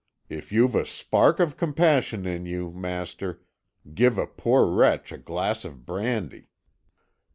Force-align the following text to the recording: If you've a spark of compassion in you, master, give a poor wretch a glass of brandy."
If 0.29 0.51
you've 0.51 0.73
a 0.73 0.83
spark 0.83 1.39
of 1.39 1.57
compassion 1.57 2.25
in 2.25 2.47
you, 2.47 2.71
master, 2.71 3.43
give 3.93 4.17
a 4.17 4.25
poor 4.25 4.65
wretch 4.65 5.11
a 5.11 5.17
glass 5.19 5.63
of 5.63 5.85
brandy." 5.85 6.47